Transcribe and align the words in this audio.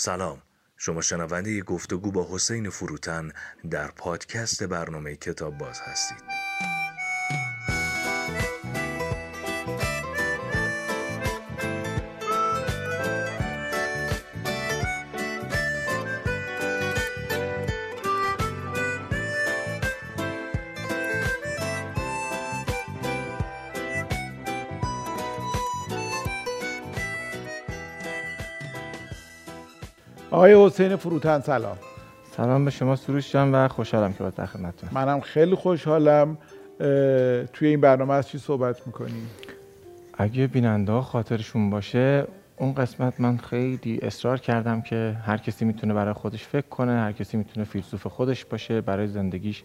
سلام. 0.00 0.42
شما 0.76 1.00
شنونده 1.00 1.62
گفتگو 1.62 2.10
با 2.10 2.28
حسین 2.30 2.70
فروتن 2.70 3.32
در 3.70 3.90
پادکست 3.90 4.62
برنامه 4.62 5.16
کتاب 5.16 5.58
باز 5.58 5.80
هستید. 5.80 6.39
آقای 30.30 30.66
حسین 30.66 30.96
فروتن 30.96 31.40
سلام. 31.40 31.76
سلام 32.36 32.64
به 32.64 32.70
شما 32.70 32.96
سروش 32.96 33.32
جان 33.32 33.54
و 33.54 33.68
خوشحالم 33.68 34.12
که 34.12 34.24
با 34.24 34.30
در 34.30 34.46
خدمتتونم 34.46 34.92
منم 34.94 35.20
خیلی 35.20 35.54
خوشحالم 35.54 36.38
توی 37.52 37.68
این 37.68 37.80
برنامه 37.80 38.14
از 38.14 38.28
چی 38.28 38.38
صحبت 38.38 38.86
می‌کنیم 38.86 39.30
اگه 40.18 40.46
بیننده 40.46 40.92
ها 40.92 41.02
خاطرشون 41.02 41.70
باشه 41.70 42.26
اون 42.56 42.74
قسمت 42.74 43.20
من 43.20 43.36
خیلی 43.36 43.98
اصرار 44.02 44.38
کردم 44.38 44.80
که 44.80 45.16
هر 45.26 45.36
کسی 45.36 45.64
می‌تونه 45.64 45.94
برای 45.94 46.12
خودش 46.12 46.44
فکر 46.44 46.68
کنه 46.68 46.92
هر 46.92 47.12
کسی 47.12 47.36
می‌تونه 47.36 47.66
فیلسوف 47.66 48.06
خودش 48.06 48.44
باشه 48.44 48.80
برای 48.80 49.06
زندگیش 49.06 49.62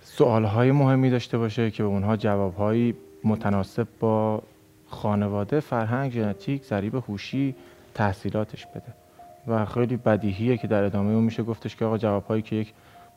سوالهای 0.00 0.72
مهمی 0.72 1.10
داشته 1.10 1.38
باشه 1.38 1.70
که 1.70 1.82
به 1.82 1.88
اونها 1.88 2.16
جوابهایی 2.16 2.94
متناسب 3.24 3.86
با 4.00 4.42
خانواده 4.86 5.60
فرهنگ 5.60 6.12
ژنتیک 6.12 6.64
ضریب 6.64 6.94
هوشی 6.94 7.54
تحصیلاتش 7.94 8.66
بده. 8.66 9.01
و 9.46 9.64
خیلی 9.64 9.96
بدیهیه 9.96 10.56
که 10.56 10.66
در 10.66 10.84
ادامه 10.84 11.10
اون 11.10 11.24
میشه 11.24 11.42
گفتش 11.42 11.76
که 11.76 11.84
آقا 11.84 11.98
جوابهایی 11.98 12.42
که 12.42 12.56
یک 12.56 12.72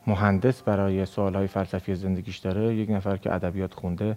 مهندس 0.06 0.62
برای 0.62 1.06
سوالهای 1.06 1.46
فلسفی 1.46 1.94
زندگیش 1.94 2.38
داره 2.38 2.74
یک 2.74 2.90
نفر 2.90 3.16
که 3.16 3.34
ادبیات 3.34 3.74
خونده 3.74 4.16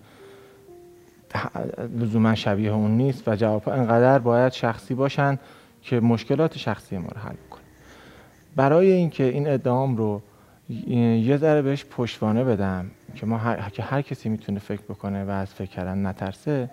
لزوما 2.00 2.36
شبیه 2.36 2.72
اون 2.72 2.92
نیست 2.92 3.28
و 3.28 3.36
جواب 3.36 3.70
انقدر 3.70 4.20
باید 4.20 4.52
شخصی 4.52 4.94
باشن 4.94 5.40
که 5.82 6.00
مشکلات 6.00 6.58
شخصی 6.58 6.98
ما 6.98 7.08
رو 7.16 7.22
حل 7.22 7.36
کنه 7.50 7.62
برای 8.56 8.92
اینکه 8.92 9.24
این 9.24 9.48
ادعام 9.48 9.98
رو 9.98 10.22
یه 11.20 11.38
ذره 11.38 11.62
بهش 11.62 11.86
پشتوانه 11.86 12.44
بدم 12.44 12.92
که 13.16 13.26
ما 13.26 13.38
هر, 13.38 13.70
که 13.70 13.84
هر 13.84 14.02
کسی 14.02 14.30
می‌تونه 14.30 14.60
فکر 14.60 14.82
بکنه 14.82 15.24
و 15.24 15.30
از 15.30 15.54
فکر 15.54 15.70
کردن 15.70 16.06
نترسه 16.06 16.70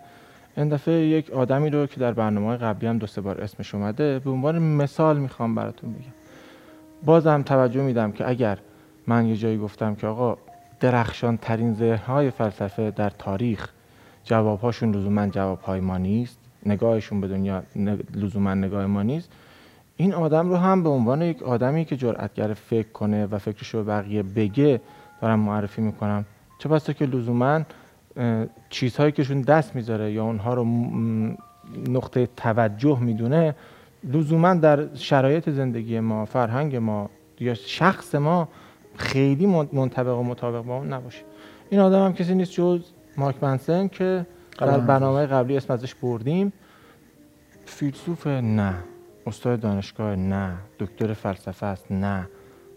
این 0.57 0.69
دفعه 0.69 0.95
یک 0.95 1.31
آدمی 1.31 1.71
رو 1.71 1.87
که 1.87 2.01
در 2.01 2.13
برنامه 2.13 2.57
قبلی 2.57 2.87
هم 2.89 2.99
دو 2.99 3.07
سه 3.07 3.21
بار 3.21 3.41
اسمش 3.41 3.75
اومده 3.75 4.19
به 4.19 4.31
عنوان 4.31 4.59
مثال 4.59 5.19
می‌خوام 5.19 5.55
براتون 5.55 5.93
بگم. 5.93 6.13
بازم 7.05 7.43
توجه 7.43 7.83
میدم 7.83 8.13
که 8.13 8.29
اگر 8.29 8.59
من 9.07 9.27
یه 9.27 9.37
جایی 9.37 9.59
گفتم 9.59 9.95
که 9.95 10.07
آقا 10.07 10.39
درخشان 10.81 11.37
ترین 11.37 11.75
ذهنهای 11.75 12.31
فلسفه 12.31 12.91
در 12.91 13.11
تاریخ 13.11 13.69
جوابهاشون 14.25 14.95
لزوما 14.95 15.27
جوابهای 15.27 15.81
ما 15.81 15.99
نیست 15.99 16.39
نگاهشون 16.67 17.21
به 17.21 17.29
دنیا 17.29 17.63
لزوما 18.15 18.55
نگاه 18.55 18.87
ما 18.87 19.03
نیست 19.03 19.33
این 19.97 20.15
آدم 20.15 20.49
رو 20.49 20.57
هم 20.57 20.83
به 20.83 20.89
عنوان 20.89 21.23
یک 21.23 21.43
آدمی 21.43 21.85
که 21.85 21.97
جرأتگر 21.97 22.55
فکر 22.55 22.89
کنه 22.89 23.27
و 23.27 23.39
فکرش 23.39 23.75
رو 23.75 23.85
بقیه 23.85 24.23
بگه 24.23 24.81
دارم 25.21 25.41
معرفی 25.41 25.83
می‌کنم. 25.83 26.25
چه 26.59 26.69
بسا 26.69 26.93
که 26.93 27.07
لزوما 27.07 27.61
چیزهایی 28.71 29.13
کهشون 29.13 29.41
دست 29.41 29.77
می‌ذاره 29.77 30.13
یا 30.13 30.25
اونها 30.25 30.55
رو 30.55 30.65
نقطه 31.89 32.29
توجه 32.37 33.01
می‌دونه 33.01 33.55
لزوما 34.05 34.55
در 34.55 34.95
شرایط 34.95 35.51
زندگی 35.51 36.01
ما 36.01 36.25
فرهنگ 36.25 36.77
ما 36.77 37.11
یا 37.41 37.55
شخص 37.55 38.15
ما 38.15 38.49
خیلی 38.97 39.47
منطبق 39.47 40.19
و 40.19 40.23
مطابق 40.23 40.65
با 40.65 40.77
اون 40.77 40.93
نباشه. 40.93 41.23
این 41.71 41.81
آدم 41.81 42.05
هم 42.05 42.13
کسی 42.13 42.35
نیست 42.35 42.53
جز 42.53 42.85
مارک 43.17 43.43
منسن 43.43 43.89
که 43.89 44.27
در 44.59 44.79
برنامه 44.79 45.27
قبلی 45.27 45.57
اسم 45.57 45.73
ازش 45.73 45.95
بردیم. 45.95 46.53
فیلسوف 47.67 48.27
نه. 48.27 48.75
استاد 49.27 49.61
دانشگاه 49.61 50.17
نه. 50.17 50.57
دکتر 50.79 51.13
فلسفه 51.13 51.67
است 51.67 51.93
نه. 51.93 52.29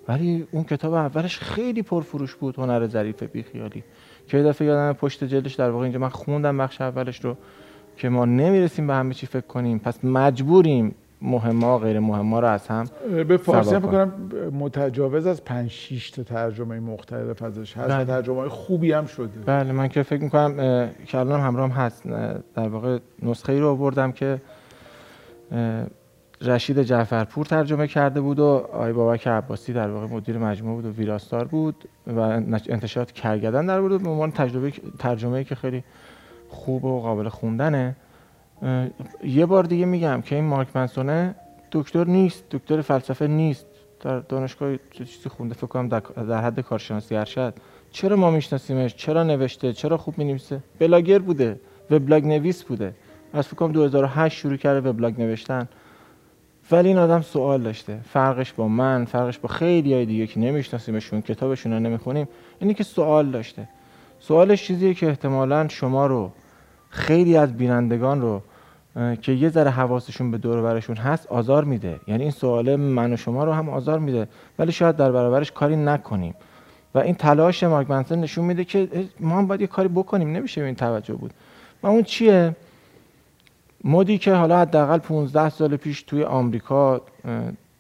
ولی 0.08 0.48
اون 0.52 0.64
کتاب 0.64 0.94
اولش 0.94 1.40
خیلی 1.40 1.82
پرفروش 1.82 2.36
بود 2.36 2.56
هنر 2.56 2.88
ظریف 2.88 3.24
بیخیالی. 3.24 3.84
که 4.30 4.44
دفعه 4.44 4.68
یادم 4.68 4.94
پشت 4.94 5.24
جلدش 5.24 5.54
در 5.54 5.70
واقع 5.70 5.84
اینجا 5.84 6.00
من 6.00 6.10
خوندم 6.10 6.58
بخش 6.58 6.82
اولش 6.82 7.26
رو 7.26 7.38
که 7.98 8.10
ما 8.10 8.26
نمی‌رسیم 8.26 8.88
به 8.88 8.94
همه 8.94 9.14
چی 9.14 9.28
فکر 9.28 9.48
کنیم. 9.48 9.80
پس 9.80 10.06
مجبوریم 10.06 10.96
مهمه 11.22 11.78
غیر 11.78 12.00
مهمه 12.00 12.40
رو 12.40 12.48
از 12.48 12.68
هم 12.68 12.86
به 13.28 13.38
فارسی 13.38 13.76
هم 13.76 13.82
کنم 13.82 14.12
متجاوز 14.60 15.26
از 15.26 15.44
5 15.44 15.70
6 15.70 16.12
تا 16.12 16.24
ترجمه 16.24 16.80
مختلف 16.80 17.44
ازش 17.44 17.78
هست. 17.78 17.90
بله. 17.90 18.06
ترجمه 18.06 18.50
خوبی 18.50 18.92
هم 18.92 19.06
شده. 19.06 19.40
بله 19.46 19.72
من 19.72 19.88
که 19.88 20.04
فکر 20.04 20.24
می‌کنم 20.24 20.90
که 21.06 21.18
الان 21.18 21.40
همراه 21.40 21.72
هم 21.72 21.84
هست 21.84 22.04
در 22.56 22.68
واقع 22.68 23.00
نسخه 23.24 23.54
ای 23.54 23.60
رو 23.60 23.68
آوردم 23.68 24.12
که 24.12 24.42
رشید 26.42 26.82
جعفرپور 26.84 27.46
ترجمه 27.46 27.88
کرده 27.88 28.22
بود 28.22 28.40
و 28.40 28.46
آقای 28.46 28.94
بابک 28.94 29.28
عباسی 29.28 29.74
در 29.74 29.90
واقع 29.90 30.08
مدیر 30.08 30.38
مجموعه 30.38 30.76
بود 30.76 30.86
و 30.86 30.92
ویراستار 31.00 31.46
بود 31.46 31.90
و 32.08 32.20
انتشارات 32.70 33.12
کرگدن 33.12 33.66
در 33.66 33.82
بود. 33.82 34.04
به 34.04 34.10
عنوان 34.10 34.32
تجربه 34.32 34.74
ترجمه 35.00 35.44
که 35.44 35.56
خیلی 35.56 35.84
خوب 36.50 36.86
و 36.86 37.02
قابل 37.02 37.30
خوندنه. 37.30 37.96
یه 39.24 39.46
بار 39.46 39.64
دیگه 39.64 39.86
میگم 39.86 40.22
که 40.22 40.36
این 40.36 40.46
مارک 40.46 40.68
منسونه 40.76 41.36
دکتر 41.72 42.04
نیست 42.04 42.44
دکتر 42.52 42.82
فلسفه 42.82 43.28
نیست. 43.28 43.66
در 44.00 44.20
دانشگاه 44.20 44.76
چیزی 44.92 45.30
خونده 45.30 45.54
فکر 45.54 45.68
کنم 45.68 45.88
در 45.90 46.42
حد 46.42 46.60
کارشناسی 46.60 47.16
ارشد. 47.16 47.54
چرا 47.92 48.16
ما 48.16 48.32
میشناسیمش؟ 48.32 48.96
چرا 48.96 49.24
نوشته؟ 49.24 49.74
چرا 49.74 49.98
خوب 49.98 50.18
می‌نویسه؟ 50.18 50.60
بلاگر 50.80 51.20
بوده 51.20 51.60
وبلاگ 51.92 52.26
نویس 52.26 52.64
بوده. 52.64 52.94
از 53.34 53.48
فکر 53.48 53.56
کنم 53.56 53.72
2008 53.72 54.38
شروع 54.38 54.58
کرده 54.58 54.90
وبلاگ 54.90 55.22
نوشتن. 55.22 55.68
ولی 56.72 56.88
این 56.88 56.98
آدم 56.98 57.22
سوال 57.22 57.62
داشته. 57.62 58.00
فرقش 58.14 58.54
با 58.54 58.68
من 58.68 59.06
فرقش 59.06 59.38
با 59.40 59.50
خیلی 59.50 59.94
های 59.94 60.06
دیگه 60.06 60.28
که 60.28 60.40
نمیشناسیمشون 60.40 61.22
کتابشون 61.22 61.74
رو 61.74 61.80
نمی‌خونیم 61.80 62.28
اینی 62.60 62.74
که 62.74 62.84
سوال 62.84 63.32
داشته. 63.32 63.68
سوالش 64.20 64.64
چیزیه 64.64 64.94
که 64.94 65.08
احتمالا 65.08 65.68
شما 65.68 66.08
رو 66.08 66.32
خیلی 66.90 67.38
از 67.38 67.58
بینندگان 67.58 68.22
رو 68.22 68.42
که 69.22 69.32
یه 69.32 69.50
ذره 69.50 69.70
حواسشون 69.70 70.32
به 70.32 70.38
دور 70.38 70.62
برشون 70.62 70.96
هست 70.96 71.28
آزار 71.28 71.64
میده. 71.64 72.00
یعنی 72.08 72.22
این 72.22 72.32
سوال 72.32 72.76
من 72.76 73.14
و 73.14 73.18
شما 73.18 73.44
رو 73.44 73.52
هم 73.52 73.70
آزار 73.70 74.00
میده. 74.00 74.28
ولی 74.60 74.72
شاید 74.72 74.96
در 74.96 75.12
برابرش 75.12 75.52
کاری 75.52 75.76
نکنیم. 75.76 76.36
و 76.96 77.00
این 77.00 77.16
تلاش 77.16 77.64
مارک 77.64 78.12
نشون 78.12 78.46
میده 78.46 78.64
که 78.64 78.90
ما 79.20 79.38
هم 79.38 79.48
باید 79.48 79.62
یه 79.62 79.68
کاری 79.68 79.88
بکنیم. 79.88 80.32
نمیشه 80.32 80.64
این 80.64 80.76
توجه 80.76 81.14
بود. 81.14 81.34
و 81.84 81.88
اون 81.88 82.04
چیه؟ 82.04 82.56
مدی 83.84 84.18
که 84.18 84.34
حالا 84.34 84.60
حداقل 84.60 84.98
15 84.98 85.50
سال 85.50 85.76
پیش 85.76 86.02
توی 86.02 86.24
آمریکا 86.24 87.02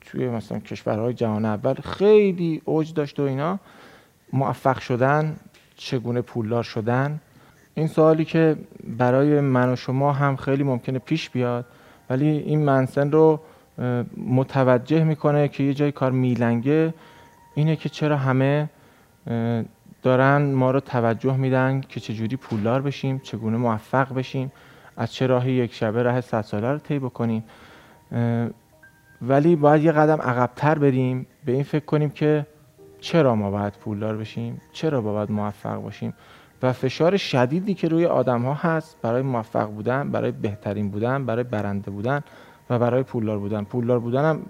توی 0.01 0.29
مثلا 0.29 0.59
کشورهای 0.59 1.13
جهان 1.13 1.45
اول 1.45 1.73
خیلی 1.73 2.61
اوج 2.65 2.93
داشت 2.93 3.19
و 3.19 3.23
اینا 3.23 3.59
موفق 4.33 4.79
شدن 4.79 5.37
چگونه 5.75 6.21
پولدار 6.21 6.63
شدن. 6.63 7.21
این 7.73 7.87
سوالی 7.87 8.25
که 8.25 8.55
برای 8.97 9.41
من 9.41 9.73
و 9.73 9.75
شما 9.75 10.13
هم 10.13 10.35
خیلی 10.35 10.63
ممکنه 10.63 10.99
پیش 10.99 11.29
بیاد 11.29 11.65
ولی 12.09 12.27
این 12.27 12.66
منسن 12.66 13.11
رو 13.11 13.39
متوجه 14.17 15.03
می‌کنه 15.03 15.47
که 15.47 15.63
یه 15.63 15.73
جای 15.73 15.91
کار 15.91 16.11
میلنگه 16.11 16.93
اینه 17.55 17.75
که 17.75 17.89
چرا 17.89 18.17
همه 18.17 18.69
دارن 20.03 20.41
ما 20.41 20.71
رو 20.71 20.79
توجه 20.79 21.37
میدن 21.37 21.81
که 21.81 21.99
چجوری 21.99 22.35
پولدار 22.35 22.81
بشیم 22.81 23.19
چگونه 23.19 23.57
موفق 23.57 24.13
بشیم. 24.13 24.51
از 24.99 25.13
چه 25.13 25.27
راهی 25.27 25.51
یک 25.51 25.73
شبه 25.73 26.03
راه 26.03 26.21
صد 26.21 26.41
ساله 26.41 26.71
رو 26.71 26.77
طی 26.77 26.99
بکنیم؟ 26.99 27.43
ولی 29.21 29.55
باید 29.55 29.83
یه 29.83 29.91
قدم 29.91 30.21
عقبتر 30.21 30.79
بریم 30.79 31.28
به 31.46 31.51
این 31.51 31.63
فکر 31.63 31.85
کنیم 31.85 32.09
که 32.09 32.46
چرا 32.99 33.35
ما 33.35 33.51
باید 33.51 33.73
پولدار 33.73 34.17
بشیم؟ 34.17 34.61
چرا 34.73 35.01
باید 35.01 35.31
موفق 35.31 35.75
باشیم؟ 35.75 36.13
و 36.63 36.73
فشار 36.73 37.17
شدیدی 37.17 37.73
که 37.73 37.87
روی 37.87 38.05
آدم 38.05 38.41
ها 38.41 38.53
هست 38.53 38.97
برای 39.01 39.22
موفق 39.22 39.66
بودن 39.66 40.11
برای 40.11 40.31
بهترین 40.31 40.90
بودن 40.90 41.25
برای 41.25 41.43
برنده 41.43 41.91
بودن 41.91 42.22
و 42.69 42.79
برای 42.79 43.03
پولدار 43.03 43.40
بودن. 43.40 43.63
پولدار 43.63 43.99
بودن 43.99 44.25
هم 44.25 44.41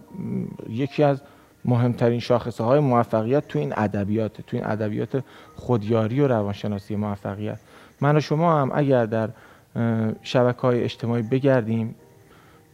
یکی 0.69 1.03
از 1.03 1.21
مهمترین 1.65 2.19
شاخصه 2.19 2.63
های 2.63 2.79
موفقیت 2.79 3.47
تو 3.47 3.59
این 3.59 3.73
ادبیات 3.77 4.41
تو 4.41 4.57
این 4.57 4.65
ادبیات 4.65 5.23
خودیاری 5.55 6.21
و 6.21 6.27
روانشناسی 6.27 6.95
موفقیت. 6.95 7.59
من 8.01 8.17
و 8.17 8.19
شما 8.19 8.61
هم 8.61 8.71
اگر 8.73 9.05
در 9.05 9.29
شبکه 10.21 10.61
های 10.61 10.83
اجتماعی 10.83 11.21
بگردیم 11.21 11.95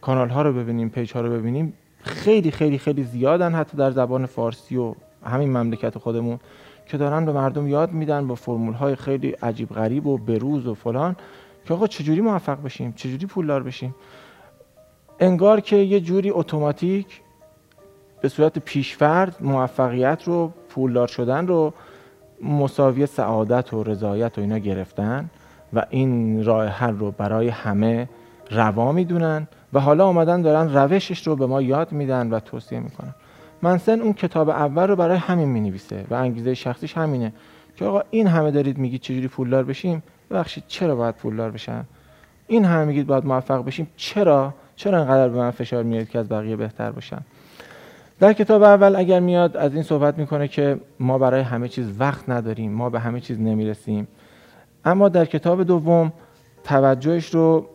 کانال 0.00 0.28
ها 0.28 0.42
رو 0.42 0.52
ببینیم 0.52 0.88
پیج 0.88 1.12
ها 1.12 1.20
رو 1.20 1.30
ببینیم 1.30 1.72
خیلی 2.02 2.50
خیلی 2.50 2.78
خیلی 2.78 3.04
زیادن 3.04 3.54
حتی 3.54 3.76
در 3.76 3.90
زبان 3.90 4.26
فارسی 4.26 4.76
و 4.76 4.94
همین 5.24 5.56
مملکت 5.56 5.98
خودمون 5.98 6.38
که 6.86 6.96
دارن 6.96 7.24
به 7.24 7.32
مردم 7.32 7.68
یاد 7.68 7.92
میدن 7.92 8.26
با 8.26 8.34
فرمول 8.34 8.74
های 8.74 8.94
خیلی 8.94 9.30
عجیب 9.30 9.68
غریب 9.68 10.06
و 10.06 10.18
بروز 10.18 10.66
و 10.66 10.74
فلان 10.74 11.16
که 11.64 11.74
آقا 11.74 11.86
چجوری 11.86 12.20
موفق 12.20 12.62
بشیم؟ 12.62 12.92
چجوری 12.92 13.26
پولدار 13.26 13.62
بشیم؟ 13.62 13.94
انگار 15.20 15.60
که 15.60 15.76
یه 15.76 16.00
جوری 16.00 16.30
اتوماتیک 16.30 17.20
به 18.20 18.28
صورت 18.28 18.58
پیشفرد 18.58 19.36
موفقیت 19.40 20.22
رو 20.24 20.52
پولدار 20.68 21.08
شدن 21.08 21.46
رو 21.46 21.72
مساوی 22.42 23.06
سعادت 23.06 23.72
و 23.72 23.84
رضایت 23.84 24.38
و 24.38 24.40
اینا 24.40 24.58
گرفتن. 24.58 25.30
و 25.72 25.82
این 25.90 26.44
راه 26.44 26.66
حل 26.66 26.96
رو 26.96 27.10
برای 27.10 27.48
همه 27.48 28.08
روا 28.50 28.92
می‌دونن 28.92 29.48
و 29.72 29.80
حالا 29.80 30.06
آمدن 30.06 30.42
دارن 30.42 30.74
روشش 30.74 31.26
رو 31.26 31.36
به 31.36 31.46
ما 31.46 31.62
یاد 31.62 31.92
میدن 31.92 32.30
و 32.30 32.40
توصیه 32.40 32.80
می‌کنن. 32.80 33.14
منسن 33.62 34.00
اون 34.00 34.12
کتاب 34.12 34.48
اول 34.48 34.88
رو 34.88 34.96
برای 34.96 35.16
همین 35.16 35.48
می‌نویسه 35.48 36.04
و 36.10 36.14
انگیزه 36.14 36.54
شخصیش 36.54 36.96
همینه 36.96 37.32
که 37.76 37.84
آقا 37.84 38.02
این 38.10 38.26
همه 38.26 38.50
دارید 38.50 38.78
میگید 38.78 39.00
چجوری 39.00 39.28
پولدار 39.28 39.64
بشیم؟ 39.64 40.02
ببخشید 40.30 40.64
چرا 40.68 40.96
باید 40.96 41.14
پولدار 41.14 41.50
بشن؟ 41.50 41.84
این 42.46 42.64
همه 42.64 42.84
میگید 42.84 43.06
باید 43.06 43.26
موفق 43.26 43.64
بشیم؟ 43.64 43.86
چرا؟ 43.96 44.54
چرا 44.76 44.98
انقدر 44.98 45.28
به 45.28 45.38
من 45.38 45.50
فشار 45.50 45.82
میاد 45.82 46.08
که 46.08 46.18
از 46.18 46.28
بقیه 46.28 46.56
بهتر 46.56 46.90
باشم 46.90 47.22
در 48.20 48.32
کتاب 48.32 48.62
اول 48.62 48.96
اگر 48.96 49.20
میاد 49.20 49.56
از 49.56 49.74
این 49.74 49.82
صحبت 49.82 50.18
می‌کنه 50.18 50.48
که 50.48 50.80
ما 51.00 51.18
برای 51.18 51.40
همه 51.40 51.68
چیز 51.68 52.00
وقت 52.00 52.28
نداریم 52.28 52.72
ما 52.72 52.90
به 52.90 53.00
همه 53.00 53.20
چیز 53.20 53.40
نمی‌رسیم. 53.40 54.08
اما 54.86 55.08
در 55.08 55.24
کتاب 55.24 55.62
دوم 55.62 56.12
توجهش 56.64 57.34
رو 57.34 57.66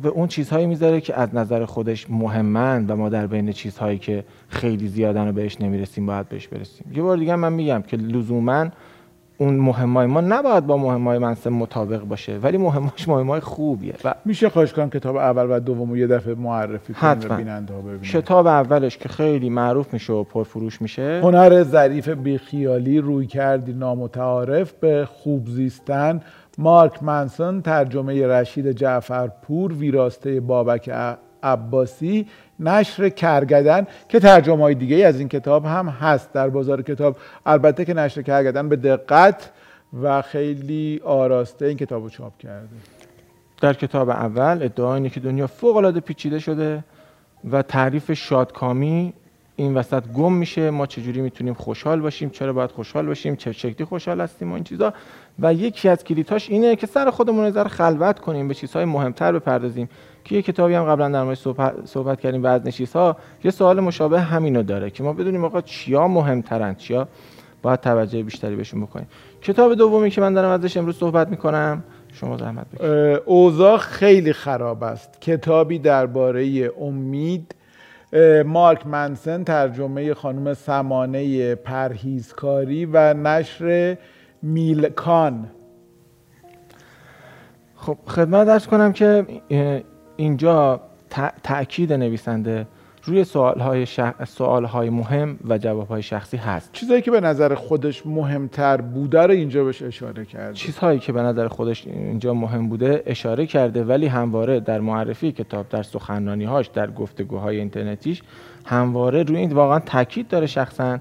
به 0.00 0.08
اون 0.08 0.28
چیزهایی 0.28 0.66
می‌ذاره 0.66 1.00
که 1.00 1.18
از 1.18 1.34
نظر 1.34 1.64
خودش 1.64 2.10
مهمن 2.10 2.86
و 2.86 2.96
ما 2.96 3.08
در 3.08 3.26
بین 3.26 3.52
چیزهایی 3.52 3.98
که 3.98 4.24
خیلی 4.48 4.88
زیادن 4.88 5.28
و 5.28 5.32
بهش 5.32 5.60
نمی‌رسیم 5.60 6.06
باید 6.06 6.28
بهش 6.28 6.48
برسیم. 6.48 6.92
یه 6.94 7.02
بار 7.02 7.16
دیگه 7.16 7.36
من 7.36 7.52
میگم 7.52 7.82
که 7.82 7.96
لزوما 7.96 8.66
اون 9.42 9.56
مهمای 9.56 10.06
ما 10.06 10.20
نباید 10.20 10.66
با 10.66 10.76
مهمای 10.76 11.18
منصب 11.18 11.50
مطابق 11.50 12.00
باشه 12.00 12.38
ولی 12.38 12.56
مهماش 12.56 13.08
مهمای 13.08 13.40
خوبیه. 13.40 13.94
و 14.04 14.14
میشه 14.24 14.48
خواهش 14.48 14.72
کنم 14.72 14.90
کتاب 14.90 15.16
اول 15.16 15.56
و 15.56 15.60
دوم 15.60 15.96
یه 15.96 16.06
دفعه 16.06 16.34
معرفی 16.34 16.94
کنیم 16.94 17.36
بیننده 17.36 17.74
ها 17.74 17.82
کتاب 18.12 18.46
اولش 18.46 18.98
که 18.98 19.08
خیلی 19.08 19.50
معروف 19.50 19.92
میشه 19.92 20.12
و 20.12 20.24
پرفروش 20.24 20.82
میشه. 20.82 21.20
هنر 21.22 21.62
ظریف 21.62 22.08
بیخیالی 22.08 22.98
روی 22.98 23.26
کردی 23.26 23.72
نامتعارف 23.72 24.72
به 24.72 25.08
خوب 25.12 25.48
زیستن. 25.48 26.20
مارک 26.58 27.02
منسون 27.02 27.62
ترجمه 27.62 28.26
رشید 28.26 28.72
جعفرپور 28.72 29.72
ویراسته 29.72 30.40
بابک 30.40 30.90
عباسی. 31.42 32.26
نشر 32.62 33.08
کرگدن 33.08 33.86
که 34.08 34.20
ترجمه 34.20 34.62
های 34.62 34.74
دیگه 34.74 35.06
از 35.06 35.18
این 35.18 35.28
کتاب 35.28 35.64
هم 35.64 35.88
هست 35.88 36.32
در 36.32 36.48
بازار 36.48 36.82
کتاب. 36.82 37.16
البته 37.46 37.84
که 37.84 37.94
نشر 37.94 38.22
کرگدن 38.22 38.68
به 38.68 38.76
دقت 38.76 39.50
و 40.02 40.22
خیلی 40.22 41.00
آراسته 41.04 41.66
این 41.66 41.76
کتاب 41.76 42.02
رو 42.02 42.08
چاپ 42.08 42.38
کرده. 42.38 42.68
در 43.60 43.74
کتاب 43.74 44.10
اول 44.10 44.62
ادعا 44.62 44.94
اینه 44.94 45.10
که 45.10 45.20
دنیا 45.20 45.46
فوق 45.46 45.76
العاده 45.76 46.00
پیچیده 46.00 46.38
شده 46.38 46.84
و 47.50 47.62
تعریف 47.62 48.12
شادکامی 48.12 49.12
این 49.62 49.74
وسط 49.74 50.08
گم 50.08 50.32
میشه. 50.32 50.70
ما 50.70 50.86
چجوری 50.86 51.20
می‌تونیم 51.20 51.54
خوشحال 51.54 52.00
باشیم؟ 52.00 52.30
چرا 52.30 52.52
باید 52.52 52.70
خوشحال 52.70 53.06
باشیم؟ 53.06 53.36
چه 53.36 53.52
شکلی 53.52 53.84
خوشحال 53.84 54.20
هستیم 54.20 54.50
و 54.50 54.54
این 54.54 54.64
چیزا؟ 54.64 54.92
و 55.38 55.54
یکی 55.54 55.88
از 55.88 56.04
کلیدهاش 56.04 56.50
اینه 56.50 56.76
که 56.76 56.86
سر 56.86 57.10
خودمون 57.10 57.54
رو 57.54 57.64
خلوت 57.64 58.18
کنیم 58.18 58.48
به 58.48 58.54
چیزهای 58.54 58.84
مهمتر 58.84 59.32
بپردازیم. 59.32 59.88
که 60.24 60.34
یه 60.34 60.42
کتابی 60.42 60.74
هم 60.74 60.84
قبلا 60.84 61.08
در 61.08 61.22
مورد 61.22 61.38
صحبت, 61.84 62.20
کردیم 62.20 62.42
بعد 62.42 62.74
ها 62.94 63.16
یه 63.44 63.50
سوال 63.50 63.80
مشابه 63.80 64.20
همینو 64.20 64.62
داره 64.62 64.90
که 64.90 65.02
ما 65.02 65.12
بدونیم 65.12 65.44
آقا 65.44 65.60
چیا 65.60 66.08
مهمترن؟ 66.08 66.74
چیا 66.74 67.08
باید 67.62 67.80
توجه 67.80 68.22
بیشتری 68.22 68.56
بهشون 68.56 68.80
بکنیم. 68.80 69.06
کتاب 69.42 69.74
دومی 69.74 70.10
که 70.10 70.20
من 70.20 70.34
دارم 70.34 70.50
ازش 70.50 70.76
امروز 70.76 70.96
صحبت 70.96 71.28
می‌کنم. 71.28 71.84
شما 72.12 72.36
زحمت 72.36 72.66
بکشید. 72.70 73.22
اوضاع 73.24 73.78
خیلی 73.78 74.32
خراب 74.32 74.82
است. 74.82 75.20
کتابی 75.20 75.78
درباره 75.78 76.70
امید 76.80 77.54
مارک 78.46 78.86
منسن 78.86 79.44
ترجمه 79.44 80.14
خانم 80.14 80.54
سمانه 80.54 81.54
پرهیزکاری 81.54 82.84
و 82.84 83.14
نشر 83.14 83.96
میلکان 84.42 85.50
خب 87.76 87.98
خدمت 88.06 88.46
درس 88.46 88.66
کنم 88.66 88.92
که 88.92 89.26
اینجا 90.16 90.80
تاکید 91.42 91.92
نویسنده 91.92 92.66
روی 93.04 93.24
سوالهای, 93.24 93.86
سوالهای 94.26 94.90
مهم 94.90 95.38
و 95.48 95.58
جوابهای 95.58 96.02
شخصی 96.02 96.36
هست. 96.36 96.72
چیزهایی 96.72 97.02
که 97.02 97.10
به 97.10 97.20
نظر 97.20 97.54
خودش 97.54 98.06
مهمتر 98.06 98.76
بوده 98.76 99.22
رو 99.22 99.30
اینجا 99.30 99.64
بهش 99.64 99.82
اشاره 99.82 100.24
کرده. 100.24 100.54
چیزهایی 100.54 100.98
که 100.98 101.12
به 101.12 101.22
نظر 101.22 101.48
خودش 101.48 101.86
اینجا 101.86 102.34
مهم 102.34 102.68
بوده 102.68 103.02
اشاره 103.06 103.46
کرده 103.46 103.84
ولی 103.84 104.06
همواره 104.06 104.60
در 104.60 104.80
معرفی 104.80 105.32
کتاب 105.32 105.68
در 105.68 105.82
سخنرانیهاش 105.82 106.66
در 106.66 106.90
گفتگوهای 106.90 107.58
اینترنتیش 107.58 108.22
همواره 108.64 109.22
روی 109.22 109.36
این 109.36 109.52
واقعا 109.52 109.78
تاکید 109.78 110.28
داره 110.28 110.46
شخصا 110.46 110.98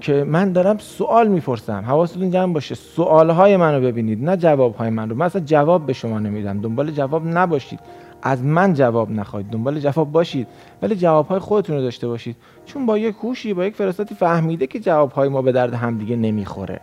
که 0.00 0.24
من 0.24 0.52
دارم 0.52 0.78
سوال 0.78 1.28
می‌پرسم. 1.28 1.84
حواستون 1.86 2.30
جمع 2.30 2.52
باشه. 2.52 2.74
سوالهای 2.74 3.56
منو 3.56 3.80
ببینید 3.80 4.24
نه 4.24 4.36
جوابهای 4.36 4.90
من 4.90 5.08
رو. 5.08 5.16
من 5.16 5.26
اصلا 5.26 5.42
جواب 5.44 5.86
به 5.86 5.92
شما 5.92 6.18
نمیدم. 6.18 6.60
دنبال 6.60 6.90
جواب 6.90 7.26
نباشید. 7.26 7.80
از 8.22 8.44
من 8.44 8.74
جواب 8.74 9.10
نخواهید 9.10 9.50
دنبال 9.50 9.80
جواب 9.80 10.12
باشید. 10.12 10.46
ولی 10.82 10.96
جوابهای 10.96 11.38
خودتون 11.38 11.76
رو 11.76 11.82
داشته 11.82 12.08
باشید. 12.08 12.36
چون 12.66 12.86
با 12.86 12.98
یک 12.98 13.16
هوشی 13.22 13.54
با 13.54 13.64
یک 13.64 13.76
فراستی 13.76 14.14
فهمیده 14.14 14.66
که 14.66 14.80
جوابهای 14.80 15.28
ما 15.28 15.42
به 15.42 15.52
درد 15.52 15.74
همدیگه 15.74 16.16
نمی‌خوره. 16.16 16.80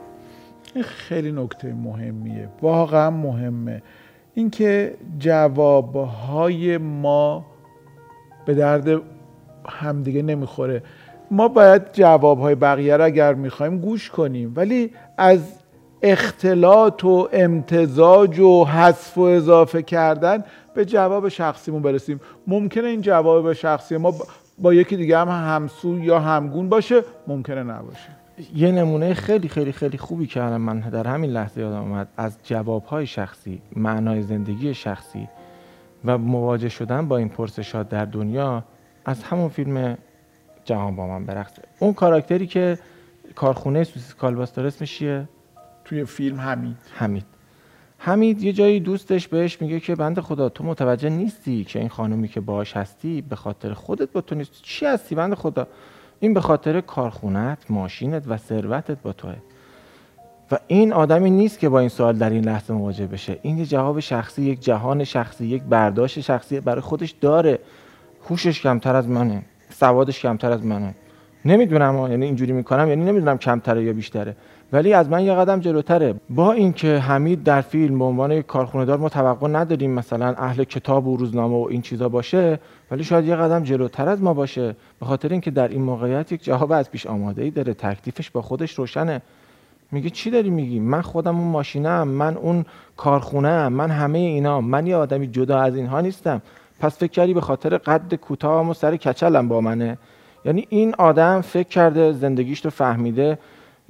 این 0.75 0.83
خیلی 0.83 1.31
نکته 1.31 1.73
مهمیه. 1.73 2.49
واقعا 2.61 3.09
مهمه. 3.09 3.81
اینکه 4.33 4.95
جوابهای 5.19 6.77
ما 6.77 7.45
به 8.45 8.53
درد 8.53 9.01
همدیگه 9.69 10.21
نمی‌خوره. 10.21 10.83
ما 11.31 11.47
باید 11.47 11.93
جوابهای 11.93 12.55
بقیه 12.55 12.97
رو 12.97 13.05
اگر 13.05 13.33
می‌خوایم 13.33 13.79
گوش 13.79 14.09
کنیم. 14.09 14.53
ولی 14.55 14.91
از 15.17 15.39
اختلاط 16.01 17.03
و 17.03 17.29
امتزاج 17.33 18.39
و 18.39 18.65
حذف 18.65 19.17
و 19.17 19.21
اضافه 19.21 19.81
کردن 19.81 20.43
به 20.73 20.85
جواب 20.85 21.29
شخصیمون 21.29 21.81
برسیم. 21.81 22.21
ممکنه 22.47 22.87
این 22.87 23.01
جواب 23.01 23.53
شخصی 23.53 23.97
ما 23.97 24.13
با 24.57 24.73
یکی 24.73 24.97
دیگه 24.97 25.17
هم 25.17 25.27
همسو 25.27 25.99
یا 25.99 26.19
همگون 26.19 26.69
باشه؟ 26.69 27.03
ممکنه 27.27 27.63
نباشه. 27.63 28.09
یه 28.55 28.71
نمونه 28.71 29.13
خیلی 29.13 29.47
خیلی 29.47 29.71
خیلی 29.71 29.97
خوبی 29.97 30.27
که 30.27 30.41
من 30.41 30.79
در 30.79 31.07
همین 31.07 31.31
لحظه 31.31 31.61
یادم 31.61 31.81
اومد 31.81 32.07
از 32.17 32.37
جوابهای 32.43 33.07
شخصی 33.07 33.61
معنای 33.75 34.21
زندگی 34.21 34.73
شخصی 34.73 35.29
و 36.05 36.17
مواجه 36.17 36.69
شدن 36.69 37.07
با 37.07 37.17
این 37.17 37.29
پرسشات 37.29 37.89
در 37.89 38.05
دنیا 38.05 38.63
از 39.05 39.23
همون 39.23 39.49
فیلم 39.49 39.97
جهان 40.65 40.95
با 40.95 41.07
من 41.07 41.25
برقصه. 41.25 41.61
اون 41.79 41.93
کاراکتری 41.93 42.47
که 42.47 42.79
کارخونه 43.35 43.83
سوسیس 43.83 44.13
کالباس 44.13 44.53
داره 44.53 44.67
اسمش 44.67 44.97
چیه 44.97 45.27
توی 45.89 46.05
فیلم 46.05 46.41
حمید. 46.41 46.77
حمید. 46.93 47.25
حمید 47.97 48.43
یه 48.43 48.53
جایی 48.53 48.79
دوستش 48.79 49.27
بهش 49.27 49.61
میگه 49.61 49.79
که 49.79 49.95
بند 49.95 50.19
خدا 50.19 50.49
تو 50.49 50.63
متوجه 50.63 51.09
نیستی 51.09 51.63
که 51.63 51.79
این 51.79 51.89
خانومی 51.89 52.27
که 52.27 52.41
باش 52.41 52.77
هستی 52.77 53.21
به 53.21 53.35
خاطر 53.35 53.73
خودت 53.73 54.11
با 54.11 54.21
تو 54.21 54.35
نیست. 54.35 54.51
چی 54.61 54.85
هستی 54.85 55.15
بند 55.15 55.33
خدا؟ 55.33 55.67
این 56.19 56.33
به 56.33 56.41
خاطر 56.41 56.81
کارخونت 56.81 57.57
ماشینت 57.69 58.23
و 58.27 58.37
ثروتت 58.37 59.01
با 59.01 59.13
توه. 59.13 59.35
و 60.51 60.57
این 60.67 60.93
آدمی 60.93 61.29
نیست 61.29 61.59
که 61.59 61.69
با 61.69 61.79
این 61.79 61.89
سوال 61.89 62.17
در 62.17 62.29
این 62.29 62.45
لحظه 62.45 62.73
مواجه 62.73 63.07
بشه. 63.07 63.39
این 63.41 63.57
یه 63.57 63.65
جواب 63.65 63.99
شخصی 63.99 64.41
یک 64.41 64.59
جهان 64.59 65.03
شخصی 65.03 65.45
یک 65.45 65.63
برداشت 65.63 66.19
شخصی 66.19 66.59
برای 66.59 66.81
خودش 66.81 67.11
داره. 67.11 67.59
هوشش 68.29 68.61
کمتر 68.61 68.95
از 68.95 69.07
منه. 69.07 69.43
سوادش 69.69 70.21
کمتر 70.21 70.51
از 70.51 70.65
منه. 70.65 70.95
نمی‌دونم 71.45 72.07
یعنی 72.11 72.25
اینجوری 72.25 72.51
می‌کنم 72.51 72.89
یعنی 72.89 73.05
نمی‌دونم 73.05 73.37
کمتره 73.37 73.83
یا 73.83 73.93
بیشتره. 73.93 74.35
ولی 74.73 74.93
از 74.93 75.09
من 75.09 75.23
یه 75.23 75.33
قدم 75.33 75.59
جلوتره. 75.59 76.15
با 76.29 76.51
اینکه 76.51 76.97
حمید 76.97 77.43
در 77.43 77.61
فیلم 77.61 77.99
به 77.99 78.05
عنوان 78.05 78.41
کارخونه 78.41 78.85
دار 78.85 78.97
ما 78.97 79.09
توقع 79.09 79.47
نداریم 79.47 79.91
مثلا 79.91 80.33
اهل 80.37 80.63
کتاب 80.63 81.07
و 81.07 81.17
روزنامه 81.17 81.55
و 81.55 81.67
این 81.69 81.81
چیزا 81.81 82.09
باشه 82.09 82.59
ولی 82.91 83.03
شاید 83.03 83.25
یه 83.25 83.35
قدم 83.35 83.63
جلوتر 83.63 84.09
از 84.09 84.21
ما 84.21 84.33
باشه. 84.33 84.75
به 84.99 85.05
خاطر 85.05 85.29
اینکه 85.29 85.51
در 85.51 85.67
این 85.67 85.81
موقعیت 85.81 86.31
یک 86.31 86.43
جواب 86.43 86.71
از 86.71 86.91
پیش 86.91 87.05
آماده 87.05 87.43
ای 87.43 87.49
داره. 87.51 87.73
تکلیفش 87.73 88.29
با 88.29 88.41
خودش 88.41 88.73
روشنه. 88.73 89.21
میگه 89.91 90.09
چی 90.09 90.31
داری 90.31 90.49
میگی؟ 90.49 90.79
من 90.79 91.01
خودم 91.01 91.37
اون 91.37 91.47
ماشینم 91.47 92.07
من 92.07 92.37
اون 92.37 92.65
کارخونه 92.97 93.69
من 93.69 93.91
همه 93.91 94.17
اینا. 94.17 94.61
من 94.61 94.87
یه 94.87 94.95
آدمی 94.95 95.27
جدا 95.27 95.59
از 95.59 95.75
اینها 95.75 96.01
نیستم. 96.01 96.41
پس 96.79 96.97
فکر 96.97 97.11
کردی 97.11 97.33
به 97.33 97.41
خاطر 97.41 97.77
قد 97.77 98.15
کوتاهم 98.15 98.69
و 98.69 98.73
سر 98.73 98.95
کچلم 98.95 99.47
با 99.47 99.61
منه؟ 99.61 99.97
یعنی 100.45 100.65
این 100.69 100.95
آدم 100.97 101.41
فکر 101.41 101.67
کرده 101.67 102.11
زندگیش 102.11 102.65
رو 102.65 102.71
فهمیده. 102.71 103.37